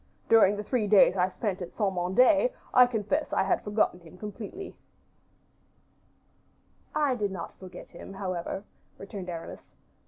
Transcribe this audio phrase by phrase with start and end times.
[0.29, 4.17] During the three days I spent at Saint Mande, I confess I have forgotten him
[4.17, 4.73] completely."
[6.95, 8.63] "I do not forget him, however,"
[8.97, 9.69] returned Aramis.